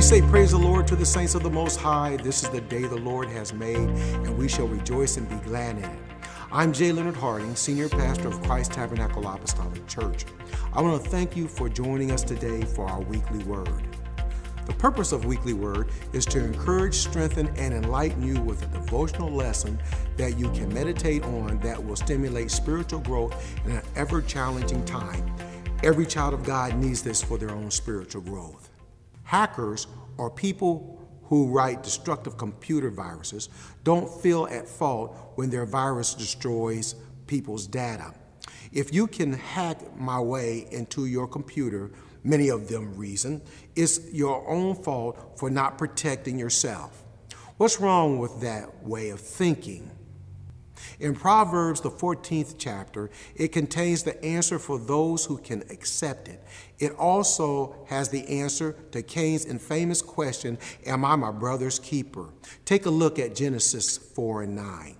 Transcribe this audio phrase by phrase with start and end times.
[0.00, 2.16] say, Praise the Lord to the saints of the Most High.
[2.16, 5.76] This is the day the Lord has made, and we shall rejoice and be glad
[5.76, 5.98] in it.
[6.50, 10.24] I'm Jay Leonard Harding, Senior Pastor of Christ Tabernacle Apostolic Church.
[10.72, 13.82] I want to thank you for joining us today for our weekly word.
[14.64, 19.30] The purpose of Weekly Word is to encourage, strengthen, and enlighten you with a devotional
[19.30, 19.78] lesson
[20.16, 23.34] that you can meditate on that will stimulate spiritual growth
[23.66, 25.34] in an ever challenging time.
[25.82, 28.71] Every child of God needs this for their own spiritual growth.
[29.32, 29.86] Hackers
[30.18, 33.48] or people who write destructive computer viruses
[33.82, 36.96] don't feel at fault when their virus destroys
[37.26, 38.12] people's data.
[38.72, 41.90] If you can hack my way into your computer,
[42.22, 43.40] many of them reason,
[43.74, 47.02] it's your own fault for not protecting yourself.
[47.56, 49.90] What's wrong with that way of thinking?
[50.98, 56.42] In Proverbs, the 14th chapter, it contains the answer for those who can accept it.
[56.78, 62.28] It also has the answer to Cain's infamous question Am I my brother's keeper?
[62.64, 64.96] Take a look at Genesis 4 and 9.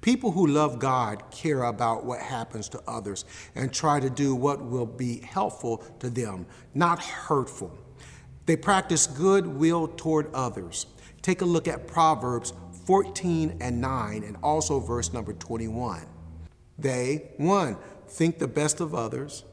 [0.00, 4.64] People who love God care about what happens to others and try to do what
[4.64, 7.76] will be helpful to them, not hurtful.
[8.46, 10.86] They practice goodwill toward others.
[11.22, 12.52] Take a look at Proverbs
[12.86, 16.06] 14 and 9, and also verse number 21.
[16.78, 17.76] They, one,
[18.08, 19.44] think the best of others,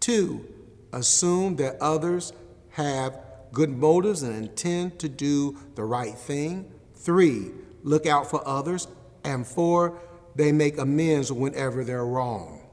[0.00, 0.46] two,
[0.92, 2.32] assume that others
[2.70, 3.18] have
[3.52, 7.50] good motives and intend to do the right thing, three,
[7.82, 8.88] look out for others,
[9.24, 10.00] and four,
[10.34, 12.66] they make amends whenever they're wrong.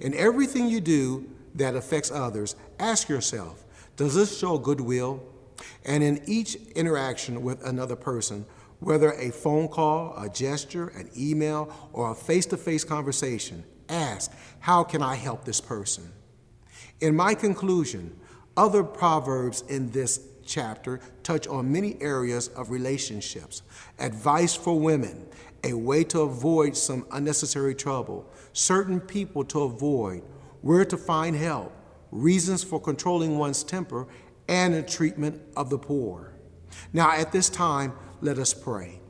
[0.00, 3.64] In everything you do that affects others, ask yourself,
[3.96, 5.22] does this show goodwill?
[5.84, 8.46] And in each interaction with another person,
[8.80, 14.32] whether a phone call, a gesture, an email, or a face to face conversation, ask,
[14.58, 16.10] How can I help this person?
[17.00, 18.18] In my conclusion,
[18.56, 23.62] other proverbs in this chapter touch on many areas of relationships
[23.98, 25.26] advice for women,
[25.62, 30.22] a way to avoid some unnecessary trouble, certain people to avoid,
[30.62, 31.72] where to find help,
[32.10, 34.06] reasons for controlling one's temper,
[34.48, 36.32] and the treatment of the poor.
[36.92, 37.92] Now, at this time,
[38.22, 39.00] let us pray.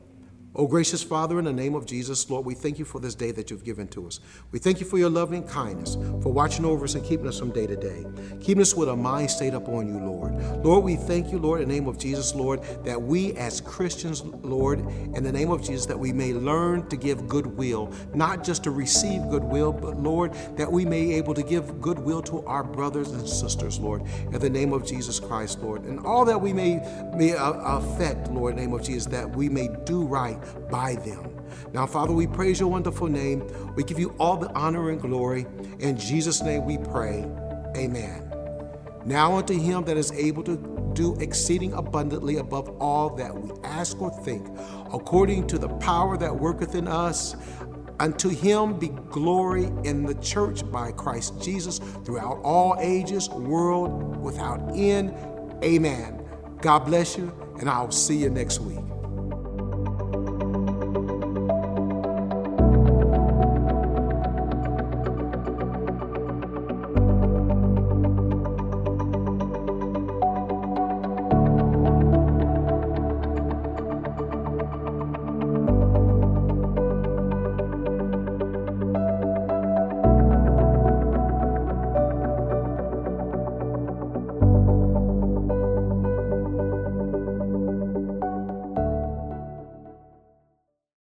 [0.52, 3.30] Oh, gracious Father, in the name of Jesus, Lord, we thank you for this day
[3.30, 4.18] that you've given to us.
[4.50, 7.52] We thank you for your loving kindness, for watching over us and keeping us from
[7.52, 8.04] day to day,
[8.40, 10.34] keeping us with a mind stayed upon you, Lord.
[10.64, 14.24] Lord, we thank you, Lord, in the name of Jesus, Lord, that we as Christians,
[14.24, 18.64] Lord, in the name of Jesus, that we may learn to give goodwill, not just
[18.64, 22.64] to receive goodwill, but Lord, that we may be able to give goodwill to our
[22.64, 25.84] brothers and sisters, Lord, in the name of Jesus Christ, Lord.
[25.84, 26.80] And all that we may,
[27.14, 30.39] may uh, affect, Lord, in the name of Jesus, that we may do right
[30.70, 31.36] by them.
[31.72, 33.46] Now, Father, we praise your wonderful name.
[33.74, 35.46] We give you all the honor and glory.
[35.78, 37.24] In Jesus' name we pray.
[37.76, 38.26] Amen.
[39.04, 40.56] Now unto him that is able to
[40.94, 44.46] do exceeding abundantly above all that we ask or think,
[44.92, 47.36] according to the power that worketh in us.
[47.98, 54.58] Unto him be glory in the church by Christ Jesus throughout all ages, world without
[54.74, 55.14] end.
[55.62, 56.26] Amen.
[56.62, 58.89] God bless you, and I'll see you next week.